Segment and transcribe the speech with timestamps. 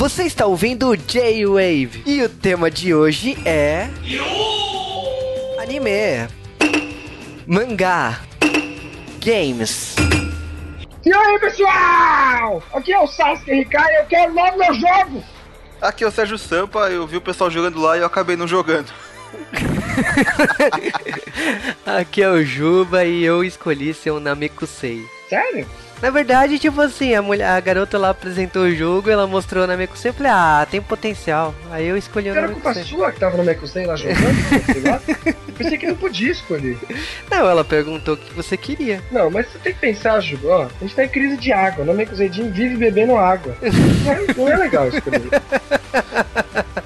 [0.00, 3.86] Você está ouvindo J-Wave e o tema de hoje é.
[5.60, 6.26] Anime,
[7.46, 8.18] mangá,
[9.22, 9.96] games.
[11.04, 12.62] E aí, pessoal?
[12.72, 15.22] Aqui é o Sasuke RK e eu quero logo meu jogo!
[15.82, 18.48] Aqui é o Sérgio Sampa, eu vi o pessoal jogando lá e eu acabei não
[18.48, 18.90] jogando.
[21.84, 25.06] Aqui é o Juba e eu escolhi ser um Namekusei.
[25.28, 25.68] Sério?
[26.02, 29.74] Na verdade, tipo assim, a, mulher, a garota lá apresentou o jogo, ela mostrou na
[29.74, 31.54] Namekusei, eu falei, ah, tem potencial.
[31.70, 34.18] Aí eu escolhi o Era culpa sua que tava no Mekusei lá jogando?
[34.88, 35.00] lá?
[35.26, 36.78] Eu pensei que não podia escolher.
[37.30, 39.02] Não, ela perguntou o que você queria.
[39.10, 41.84] Não, mas você tem que pensar, Ju, ó, a gente tá em crise de água,
[41.84, 43.54] no Mekusei Jin vive bebendo água.
[43.60, 45.20] Não é, não é legal escolher.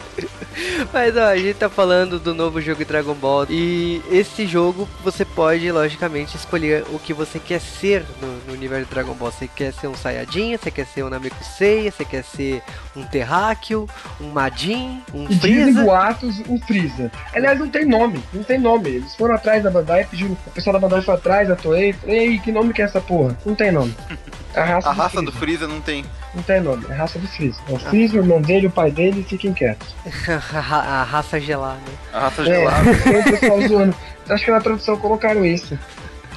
[0.95, 3.47] Mas ó, a gente tá falando do novo jogo de Dragon Ball.
[3.51, 8.85] E esse jogo você pode, logicamente, escolher o que você quer ser no, no universo
[8.85, 9.33] de Dragon Ball.
[9.33, 12.63] Você quer ser um Saiyajin, você quer ser um Namekusei, você quer ser
[12.95, 13.89] um Terráqueo,
[14.21, 15.83] um Majin, um E dizem Freeza.
[15.83, 17.11] boatos um Freeza.
[17.35, 18.91] Aliás, não tem nome, não tem nome.
[18.91, 22.19] Eles foram atrás da Bandai, pediram, o pessoal da Bandai foi atrás, da Toei, falei,
[22.19, 23.37] ei, que nome que é essa porra?
[23.45, 23.93] Não tem nome.
[24.55, 25.67] É a raça, A raça do do Freeza.
[25.67, 26.05] Não tem.
[26.35, 27.59] Não tem nome, é a raça do Freeza.
[27.69, 29.95] É o Freeza, o irmão dele, o pai dele, fiquem quietos.
[30.53, 31.81] a, ra- a raça gelada.
[32.13, 32.91] A raça É, gelada.
[32.91, 33.97] o pessoal zoando.
[34.29, 35.79] Acho que na tradução colocaram isso.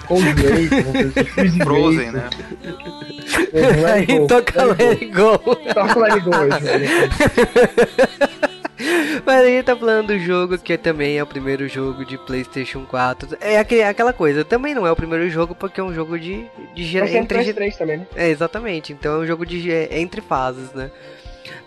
[0.08, 0.24] Cold
[1.34, 2.30] Freeze Frozen, né?
[3.54, 5.38] É, let Aí toca let it Go.
[5.40, 5.56] go.
[5.74, 6.90] Toca Let It Go hoje, velho.
[9.26, 12.86] Mas a gente tá falando do jogo que também é o primeiro jogo de PlayStation
[12.86, 13.38] 4.
[13.42, 16.46] É aquele- aquela coisa, também não é o primeiro jogo porque é um jogo de,
[16.76, 18.08] de Vai gera- ser entre 3-3 também, né?
[18.16, 18.94] É, exatamente.
[18.94, 20.92] Então é um jogo de é, entre fases, né?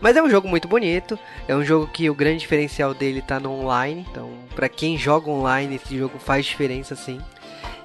[0.01, 1.19] Mas é um jogo muito bonito.
[1.49, 4.07] É um jogo que o grande diferencial dele tá no online.
[4.11, 7.21] Então, pra quem joga online, esse jogo faz diferença sim.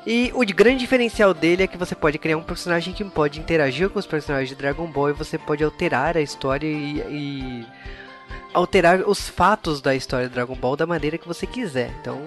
[0.06, 3.40] E o de grande diferencial dele é que você pode criar um personagem que pode
[3.40, 7.66] interagir com os personagens de Dragon Ball e você pode alterar a história e, e
[8.56, 11.92] alterar os fatos da história de Dragon Ball da maneira que você quiser.
[12.00, 12.20] Então,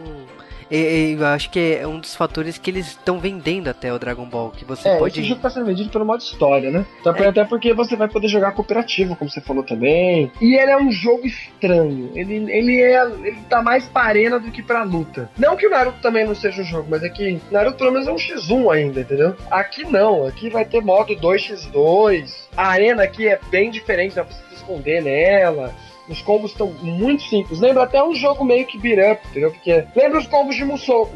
[0.70, 4.50] eu acho que é um dos fatores que eles estão vendendo até o Dragon Ball,
[4.50, 6.84] que você É, pode esse jogo tá sendo vendido pelo modo história, né?
[7.00, 10.30] Então, Até porque você vai poder jogar cooperativo, como você falou também.
[10.40, 12.10] E ele é um jogo estranho.
[12.14, 15.30] Ele, ele, é, ele tá mais pra arena do que pra luta.
[15.38, 18.06] Não que o Naruto também não seja um jogo, mas é que Naruto pelo menos
[18.06, 19.34] é um X1 ainda, entendeu?
[19.50, 22.48] Aqui não, aqui vai ter modo 2x2.
[22.54, 25.74] A arena aqui é bem diferente, dá pra se esconder nela.
[26.08, 27.60] Os combos estão muito simples.
[27.60, 29.50] Lembra até um jogo meio que beat up, entendeu?
[29.50, 31.06] Porque lembra os combos de Musou,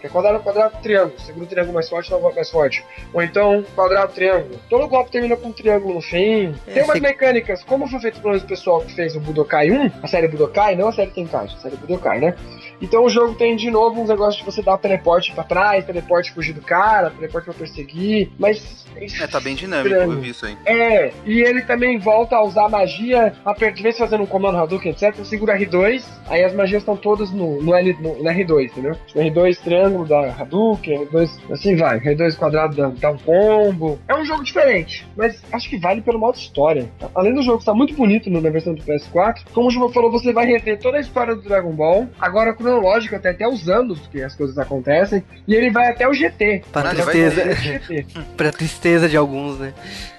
[0.00, 1.18] que é quadrado, quadrado, triângulo.
[1.20, 2.84] Segura o triângulo mais forte, dá golpe mais forte.
[3.12, 4.58] Ou então, quadrado, triângulo.
[4.68, 6.54] Todo golpe termina com um triângulo no fim.
[6.66, 9.90] É, Tem umas se- mecânicas, como foi feito pelo pessoal que fez o Budokai 1,
[10.02, 12.34] a série Budokai, não a série Tenkaichi, a série Budokai, né?
[12.84, 16.32] Então o jogo tem de novo uns negócios de você dar teleporte pra trás, teleporte
[16.32, 18.84] fugir do cara, teleporte pra perseguir, mas...
[19.20, 20.56] É, tá bem dinâmico, eu vi isso aí.
[20.66, 24.92] É, e ele também volta a usar magia, aper- de vez fazendo um comando Hadouken,
[24.92, 25.14] etc.
[25.24, 28.96] Segura R2, aí as magias estão todas no, no, L, no, no R2, entendeu?
[29.14, 33.98] No R2 triângulo dá Hadouken, R2 assim vai, R2 quadrado dá, dá um combo.
[34.06, 36.88] É um jogo diferente, mas acho que vale pelo modo história.
[37.14, 40.32] Além do jogo estar muito bonito na versão do PS4, como o Juba falou, você
[40.32, 44.22] vai rever toda a história do Dragon Ball, agora cronológica, até, até os anos que
[44.22, 46.64] as coisas acontecem, e ele vai até o GT.
[46.72, 48.06] Para tristeza, GT.
[48.36, 49.72] pra tristeza de alguns, né?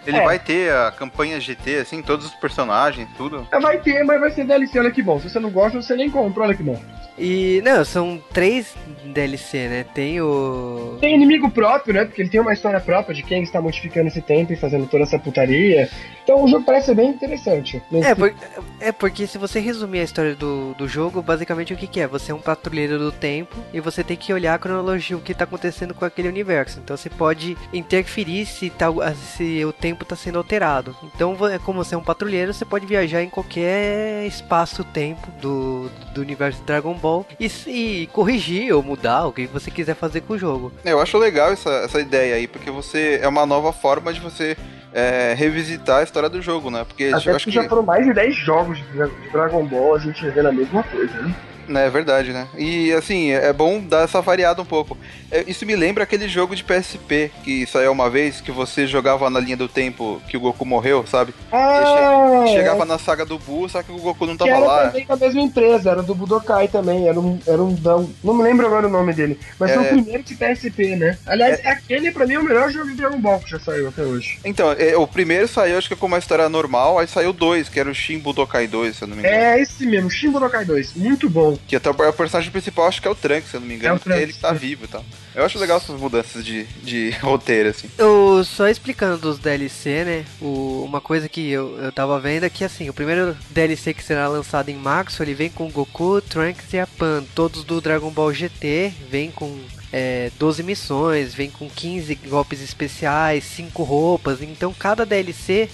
[0.05, 0.23] Ele É.
[0.23, 3.47] vai ter a campanha GT, assim, todos os personagens, tudo.
[3.61, 5.19] Vai ter, mas vai ser DLC, olha que bom.
[5.19, 6.79] Se você não gosta, você nem compra, olha que bom.
[7.17, 9.85] E, não, são três DLC, né?
[9.93, 10.97] Tem o.
[10.99, 12.03] Tem inimigo próprio, né?
[12.05, 15.03] Porque ele tem uma história própria de quem está modificando esse tempo e fazendo toda
[15.03, 15.89] essa putaria.
[16.23, 17.81] Então o jogo parece ser bem interessante.
[18.03, 18.33] É, por-
[18.81, 22.07] é porque se você resumir a história do, do jogo, basicamente o que, que é?
[22.07, 25.33] Você é um patrulheiro do tempo e você tem que olhar a cronologia, o que
[25.35, 26.79] tá acontecendo com aquele universo.
[26.83, 30.95] Então você pode interferir se, tá, se o tempo tá sendo alterado.
[31.15, 36.21] Então, é como você é um patrulheiro, você pode viajar em qualquer espaço-tempo do, do
[36.21, 37.04] universo Dragon Ball
[37.39, 40.71] e, e corrigir ou mudar o que você quiser fazer com o jogo.
[40.83, 44.55] Eu acho legal essa, essa ideia aí, porque você é uma nova forma de você
[44.93, 46.83] é, revisitar a história do jogo, né?
[46.87, 49.65] Porque Até eu acho que já foram mais de 10 jogos de Dra- de Dragon
[49.65, 51.35] Ball, a gente vendo a mesma coisa, né?
[51.67, 52.47] Né, é verdade, né?
[52.57, 54.97] E assim, é bom dar essa variada um pouco.
[55.31, 59.29] É, Isso me lembra aquele jogo de PSP que saiu uma vez, que você jogava
[59.29, 61.33] na linha do tempo que o Goku morreu, sabe?
[61.51, 64.85] Ah, Chegava na saga do Buu, só que o Goku não que tava era lá.
[64.87, 67.75] também da mesma empresa, era do Budokai também, era um, era um,
[68.23, 69.85] não me lembro agora o nome dele, mas foi É.
[69.87, 71.17] o primeiro de PSP, né?
[71.25, 74.03] Aliás, aquele pra mim é o melhor jogo de Dragon Ball que já saiu até
[74.03, 74.39] hoje.
[74.45, 77.79] Então, é, o primeiro saiu, acho que com uma história normal, aí saiu dois, que
[77.79, 79.35] era o Shin Budokai 2, se eu não me engano.
[79.35, 81.54] É esse mesmo, Shin Budokai 2, muito bom.
[81.55, 81.67] Não.
[81.67, 83.99] Que até o personagem principal acho que é o Trunks, se eu não me engano,
[84.05, 84.53] É o ele que tá é.
[84.53, 85.03] vivo e tal.
[85.33, 87.89] Eu acho legal essas mudanças de, de roteiro, assim.
[87.97, 90.25] Eu, só explicando dos DLC, né?
[90.41, 94.03] O, uma coisa que eu, eu tava vendo é que assim, o primeiro DLC que
[94.03, 98.09] será lançado em março, ele vem com Goku, Trunks e a Pan, todos do Dragon
[98.11, 99.59] Ball GT, vem com
[99.91, 105.69] é, 12 missões, vem com 15 golpes especiais, 5 roupas, então cada DLC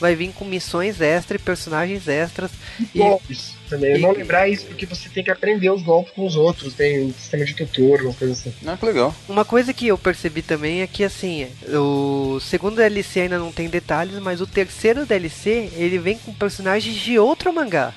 [0.00, 2.50] vai vir com missões extras e personagens extras.
[2.94, 3.92] E, Golpes também.
[3.92, 6.74] Eu e- não lembrar isso porque você tem que aprender os golpes com os outros.
[6.74, 8.52] Tem um sistema de tutor, umas coisas assim.
[8.66, 9.14] Ah, que legal.
[9.28, 13.68] Uma coisa que eu percebi também é que assim, o segundo DLC ainda não tem
[13.68, 17.94] detalhes, mas o terceiro DLC ele vem com personagens de outro mangá.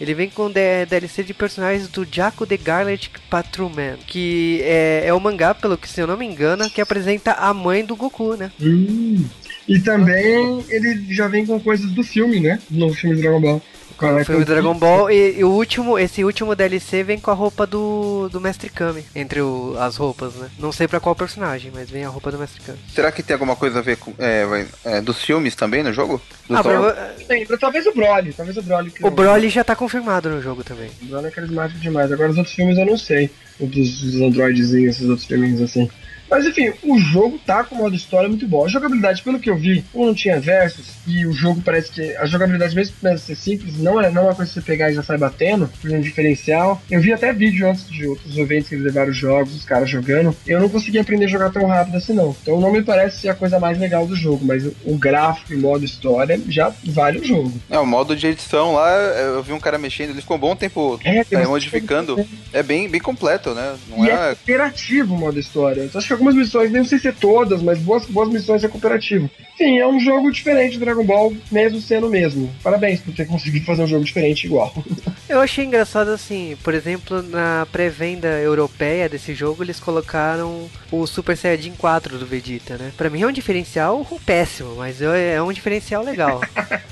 [0.00, 5.20] Ele vem com DLC de personagens do Jaco the Garlic Patrolman, que é, é o
[5.20, 8.50] mangá, pelo que se eu não me engano, que apresenta a mãe do Goku, né?
[8.60, 9.24] Hum.
[9.68, 12.58] E também ele já vem com coisas do filme, né?
[12.70, 13.62] No filme de Dragon Ball.
[13.96, 17.34] O filme do Dragon Ball e, e o último, esse último DLC vem com a
[17.34, 20.48] roupa do, do Mestre Kami, entre o- as roupas, né?
[20.58, 22.78] Não sei pra qual personagem, mas vem a roupa do Mestre Kami.
[22.92, 24.12] Será que tem alguma coisa a ver com.
[24.18, 26.20] é, é, dos filmes também no jogo?
[26.48, 28.32] Do Ah, Lembra, talvez o Broly.
[28.32, 28.90] Talvez o Broly.
[28.90, 30.90] que o Broly já tá confirmado no jogo também.
[31.00, 32.10] O Broly é carismático demais.
[32.10, 33.30] Agora os outros filmes eu não sei.
[33.60, 35.88] O dos, dos androidezinhos, esses outros filminhos assim.
[36.34, 38.64] Mas enfim, o jogo tá com modo história muito bom.
[38.64, 42.16] A jogabilidade, pelo que eu vi, um não tinha versus, e o jogo parece que.
[42.16, 44.66] A jogabilidade, mesmo que parece ser simples, não é, não é uma coisa que você
[44.66, 46.82] pegar e já sai batendo, por um diferencial.
[46.90, 49.88] Eu vi até vídeo antes de outros eventos que eles levaram os jogos, os caras
[49.88, 50.36] jogando.
[50.44, 52.34] Eu não consegui aprender a jogar tão rápido assim, não.
[52.42, 55.56] Então não me parece ser a coisa mais legal do jogo, mas o, gráfico e
[55.56, 57.52] modo história já vale o jogo.
[57.70, 60.56] É, o modo de edição lá, eu vi um cara mexendo, ele ficou um bom
[60.56, 62.26] tempo É, é, bastante modificando.
[62.52, 63.76] É bem, bem completo, né?
[63.88, 64.34] Não E é é.
[64.34, 65.82] cooperativo o modo história.
[65.82, 68.68] Eu acho que algumas missões, nem sei se é todas, mas boas, boas missões é
[68.68, 69.30] cooperativo.
[69.54, 72.50] Enfim, é um jogo diferente do Dragon Ball, mesmo sendo o mesmo.
[72.62, 74.72] Parabéns por ter conseguido fazer um jogo diferente igual.
[75.28, 81.36] Eu achei engraçado assim, por exemplo, na pré-venda europeia desse jogo, eles colocaram o Super
[81.36, 82.92] Saiyajin 4 do Vegeta, né?
[82.96, 86.40] Pra mim é um diferencial péssimo, mas é é um diferencial legal.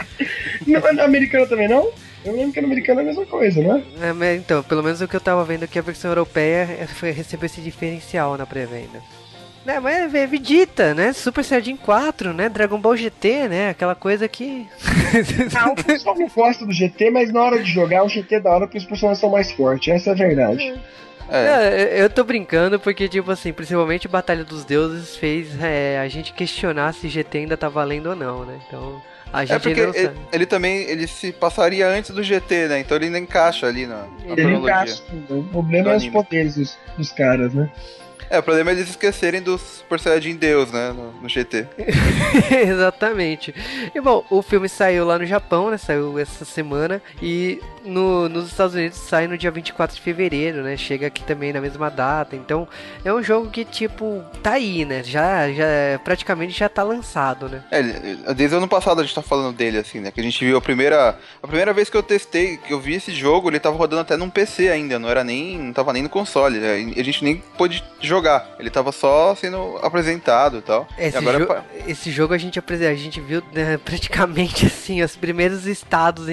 [0.67, 1.91] Não, na americana também não?
[2.25, 4.31] Eu lembro que na americana é a mesma coisa, não é?
[4.31, 7.11] É, então, pelo menos o que eu tava vendo aqui, a versão europeia é, foi
[7.11, 9.03] receber esse diferencial na pré-venda.
[9.65, 11.13] Né, mas é Vegeta, né?
[11.13, 12.49] Super Saiyajin 4, né?
[12.49, 13.69] Dragon Ball GT, né?
[13.71, 14.67] Aquela coisa que.
[15.55, 18.41] Ah, o pessoal não gosta do GT, mas na hora de jogar, o GT é
[18.41, 19.93] da hora porque os personagens são mais fortes.
[19.95, 20.75] Essa é a verdade.
[21.31, 26.09] É, É, eu- tô brincando porque, tipo assim, principalmente Batalha dos Deuses fez é, a
[26.09, 28.59] gente questionar se GT ainda tá valendo ou não, né?
[28.67, 29.01] Então,
[29.33, 32.67] a é gente porque ainda não ele, ele também ele se passaria antes do GT,
[32.69, 32.81] né?
[32.81, 34.73] Então ele ainda encaixa ali na, na Ele cronologia.
[34.75, 35.03] encaixa.
[35.31, 37.71] O problema é os poderes dos, dos caras, né?
[38.33, 40.91] É, o problema é eles esquecerem do Super Saiyajin Deus, né?
[40.91, 41.67] No, no GT.
[42.67, 43.55] Exatamente.
[43.95, 45.77] E bom, o filme saiu lá no Japão, né?
[45.77, 47.03] Saiu essa semana.
[47.21, 50.79] E no, nos Estados Unidos sai no dia 24 de fevereiro, né?
[50.79, 52.35] Chega aqui também na mesma data.
[52.35, 52.67] Então
[53.05, 55.03] é um jogo que, tipo, tá aí, né?
[55.05, 55.65] Já, já
[56.03, 57.63] praticamente já tá lançado, né?
[57.71, 57.83] É,
[58.33, 60.11] desde o ano passado a gente tá falando dele, assim, né?
[60.11, 61.19] Que a gente viu a primeira.
[61.43, 64.17] A primeira vez que eu testei, que eu vi esse jogo, ele tava rodando até
[64.17, 65.59] num PC ainda, não era nem.
[65.59, 66.59] não tava nem no console.
[66.59, 68.22] né, A gente nem pôde jogar.
[68.59, 70.89] Ele tava só sendo apresentado e tal.
[70.99, 75.03] Esse, e agora jo- pa- esse jogo a gente, a gente viu né, praticamente assim,
[75.03, 76.27] os primeiros estados,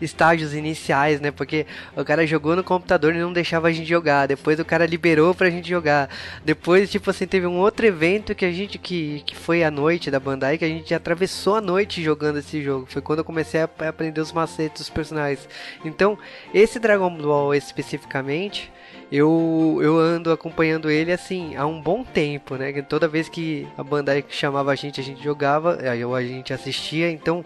[0.00, 1.30] estágios iniciais, né?
[1.30, 1.66] Porque
[1.96, 4.26] o cara jogou no computador e não deixava a gente jogar.
[4.26, 6.08] Depois o cara liberou pra gente jogar.
[6.44, 10.10] Depois, tipo assim, teve um outro evento que a gente que, que foi à noite
[10.10, 12.86] da Bandai que a gente atravessou a noite jogando esse jogo.
[12.88, 15.48] Foi quando eu comecei a a aprender os macetes dos personagens.
[15.84, 16.18] Então,
[16.52, 18.70] esse Dragon Ball especificamente,
[19.12, 22.70] eu, eu ando acompanhando ele assim há um bom tempo, né?
[22.82, 26.52] Toda vez que a Bandai chamava a gente, a gente jogava, aí eu- a gente
[26.52, 27.10] assistia.
[27.10, 27.44] Então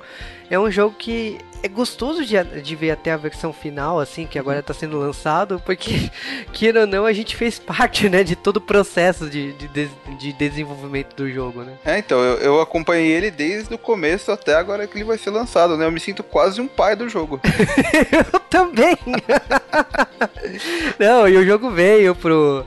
[0.50, 4.38] é um jogo que é gostoso de, de ver até a versão final, assim, que
[4.38, 6.10] agora tá sendo lançado, porque,
[6.52, 10.32] queira ou não, a gente fez parte, né, de todo o processo de, de, de
[10.34, 11.72] desenvolvimento do jogo, né?
[11.82, 15.30] É, então, eu, eu acompanhei ele desde o começo até agora que ele vai ser
[15.30, 15.86] lançado, né?
[15.86, 17.40] Eu me sinto quase um pai do jogo.
[18.34, 18.98] Eu também!
[20.98, 22.64] Não, e o jogo veio pro,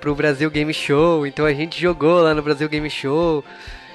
[0.00, 3.44] pro Brasil Game Show, então a gente jogou lá no Brasil Game Show.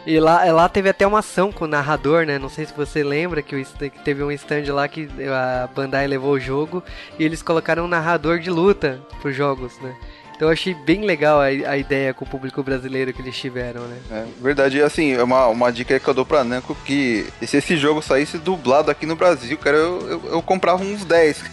[0.05, 2.39] E lá, lá teve até uma ação com o narrador, né?
[2.39, 6.07] Não sei se você lembra que, o que teve um stand lá que a Bandai
[6.07, 6.81] levou o jogo
[7.19, 9.95] e eles colocaram um narrador de luta pros jogos, né?
[10.39, 13.81] Então eu achei bem legal a, a ideia com o público brasileiro que eles tiveram,
[13.81, 13.97] né?
[14.09, 17.57] É, verdade, e assim, é uma, uma dica que eu dou pra Namco que se
[17.57, 21.43] esse jogo saísse dublado aqui no Brasil, cara, eu, eu, eu comprava uns 10.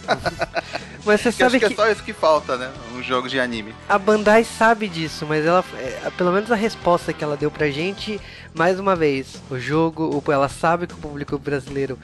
[1.03, 2.71] Mas você sabe que que é só isso que falta, né?
[2.93, 3.75] Nos jogos de anime.
[3.89, 7.69] A Bandai sabe disso, mas ela, é, pelo menos a resposta que ela deu pra
[7.69, 8.19] gente,
[8.53, 11.97] mais uma vez, o jogo, ela sabe que o público brasileiro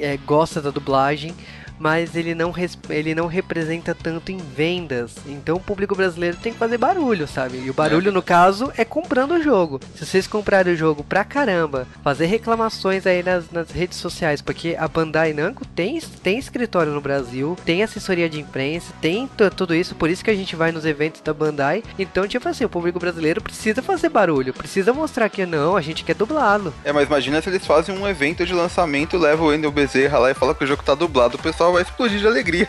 [0.00, 1.34] é, gosta da dublagem.
[1.78, 2.52] Mas ele não,
[2.88, 5.14] ele não representa tanto em vendas.
[5.26, 7.58] Então o público brasileiro tem que fazer barulho, sabe?
[7.58, 8.12] E o barulho, é.
[8.12, 9.80] no caso, é comprando o jogo.
[9.94, 14.76] Se vocês comprarem o jogo pra caramba, fazer reclamações aí nas, nas redes sociais, porque
[14.78, 19.94] a Bandai Namco tem, tem escritório no Brasil, tem assessoria de imprensa, tem tudo isso,
[19.94, 21.82] por isso que a gente vai nos eventos da Bandai.
[21.98, 26.04] Então, tipo assim, o público brasileiro precisa fazer barulho, precisa mostrar que não, a gente
[26.04, 26.72] quer dublá-lo.
[26.84, 30.30] É, mas imagina se eles fazem um evento de lançamento, leva o Wendel Bezerra lá
[30.30, 32.68] e fala que o jogo tá dublado, o pessoal vai explodir de alegria.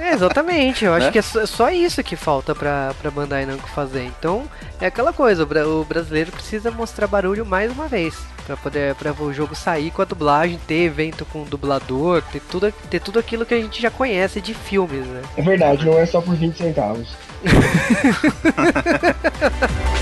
[0.00, 1.12] É, exatamente, eu acho né?
[1.12, 4.04] que é só isso que falta pra, pra Bandai Namco fazer.
[4.04, 4.48] Então,
[4.80, 8.16] é aquela coisa, o brasileiro precisa mostrar barulho mais uma vez
[8.46, 12.72] para poder para o jogo sair com a dublagem, ter evento com dublador, ter tudo,
[12.88, 15.20] ter tudo aquilo que a gente já conhece de filmes, né?
[15.36, 17.08] É verdade, não é só por 20 centavos.